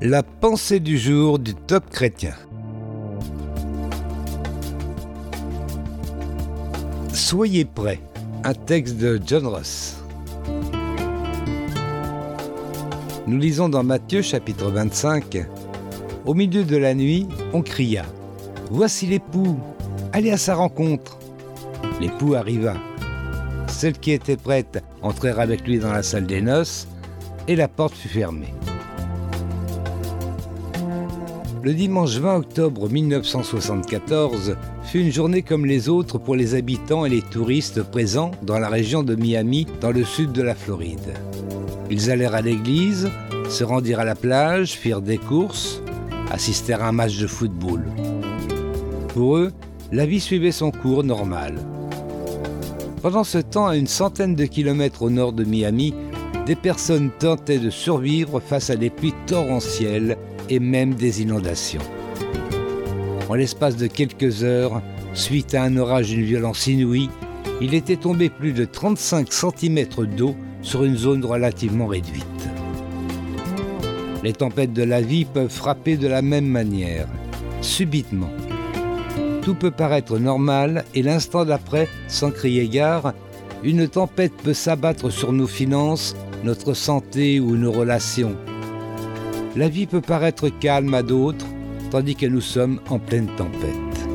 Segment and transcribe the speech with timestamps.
[0.00, 2.34] La pensée du jour du top chrétien.
[7.12, 7.98] Soyez prêts.
[8.44, 9.96] Un texte de John Ross.
[13.26, 15.48] Nous lisons dans Matthieu chapitre 25.
[16.26, 18.04] Au milieu de la nuit, on cria
[18.70, 19.58] Voici l'époux,
[20.12, 21.18] allez à sa rencontre.
[22.00, 22.76] L'époux arriva.
[23.66, 26.86] Celle qui était prête entrèrent avec lui dans la salle des noces
[27.48, 28.54] et la porte fut fermée.
[31.60, 37.10] Le dimanche 20 octobre 1974 fut une journée comme les autres pour les habitants et
[37.10, 41.14] les touristes présents dans la région de Miami, dans le sud de la Floride.
[41.90, 43.10] Ils allèrent à l'église,
[43.48, 45.82] se rendirent à la plage, firent des courses,
[46.30, 47.84] assistèrent à un match de football.
[49.08, 49.52] Pour eux,
[49.90, 51.56] la vie suivait son cours normal.
[53.02, 55.92] Pendant ce temps, à une centaine de kilomètres au nord de Miami,
[56.46, 60.16] des personnes tentaient de survivre face à des pluies torrentielles
[60.48, 61.82] et même des inondations.
[63.28, 64.80] En l'espace de quelques heures,
[65.14, 67.10] suite à un orage d'une violence inouïe,
[67.60, 72.24] il était tombé plus de 35 cm d'eau sur une zone relativement réduite.
[74.24, 77.06] Les tempêtes de la vie peuvent frapper de la même manière,
[77.60, 78.30] subitement.
[79.42, 83.14] Tout peut paraître normal et l'instant d'après, sans crier gare,
[83.62, 88.36] une tempête peut s'abattre sur nos finances, notre santé ou nos relations.
[89.58, 91.48] La vie peut paraître calme à d'autres,
[91.90, 94.06] tandis que nous sommes en pleine tempête.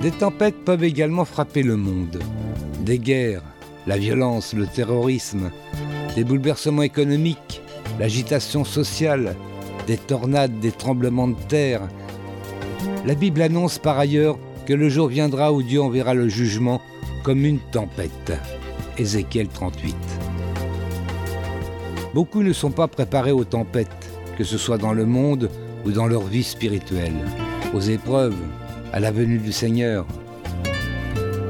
[0.00, 2.18] Des tempêtes peuvent également frapper le monde.
[2.86, 3.42] Des guerres,
[3.86, 5.50] la violence, le terrorisme,
[6.16, 7.60] des bouleversements économiques,
[8.00, 9.36] l'agitation sociale,
[9.86, 11.82] des tornades, des tremblements de terre.
[13.04, 16.80] La Bible annonce par ailleurs que le jour viendra où Dieu enverra le jugement
[17.24, 18.32] comme une tempête.
[18.96, 20.17] Ézéchiel 38.
[22.14, 25.50] Beaucoup ne sont pas préparés aux tempêtes, que ce soit dans le monde
[25.84, 27.16] ou dans leur vie spirituelle,
[27.74, 28.36] aux épreuves,
[28.92, 30.06] à la venue du Seigneur.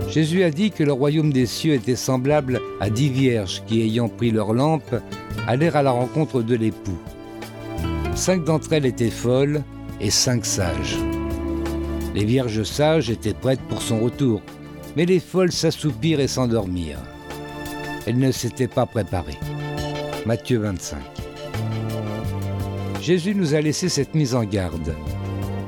[0.09, 4.09] Jésus a dit que le royaume des cieux était semblable à dix vierges qui, ayant
[4.09, 4.97] pris leur lampe,
[5.47, 6.99] allèrent à la rencontre de l'époux.
[8.15, 9.63] Cinq d'entre elles étaient folles
[10.01, 10.99] et cinq sages.
[12.15, 14.43] Les vierges sages étaient prêtes pour son retour,
[14.97, 17.05] mais les folles s'assoupirent et s'endormirent.
[18.07, 19.39] Elles ne s'étaient pas préparées.
[20.27, 20.99] Matthieu 25.
[23.01, 24.95] Jésus nous a laissé cette mise en garde.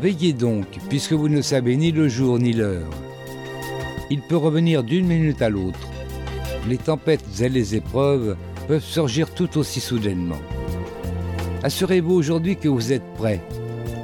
[0.03, 2.91] Veillez donc, puisque vous ne savez ni le jour ni l'heure.
[4.11, 5.79] Il peut revenir d'une minute à l'autre.
[6.69, 8.37] Les tempêtes et les épreuves
[8.69, 10.41] peuvent surgir tout aussi soudainement.
[11.63, 13.41] Assurez-vous aujourd'hui que vous êtes prêt.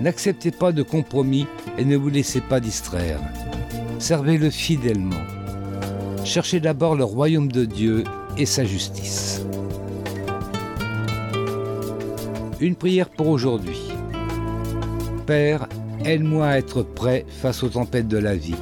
[0.00, 1.46] N'acceptez pas de compromis
[1.76, 3.20] et ne vous laissez pas distraire.
[3.98, 5.24] Servez-le fidèlement.
[6.24, 8.04] Cherchez d'abord le royaume de Dieu
[8.36, 9.42] et sa justice.
[12.58, 13.92] Une prière pour aujourd'hui.
[15.26, 15.68] Père,
[16.04, 18.54] aide-moi à être prêt face aux tempêtes de la vie.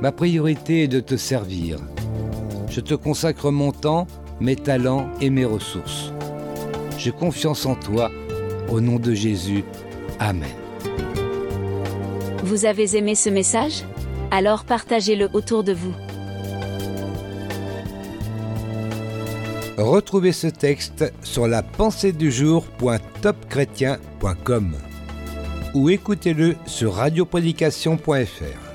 [0.00, 1.78] Ma priorité est de te servir.
[2.70, 4.06] Je te consacre mon temps,
[4.38, 6.12] mes talents et mes ressources.
[6.96, 8.10] J'ai confiance en toi.
[8.68, 9.64] Au nom de Jésus.
[10.20, 10.48] Amen.
[12.44, 13.82] Vous avez aimé ce message?
[14.30, 15.94] Alors partagez-le autour de vous.
[19.78, 24.74] Retrouvez ce texte sur la pensée du jour.topchrétien.com
[25.74, 28.67] ou écoutez-le sur radioprédication.fr.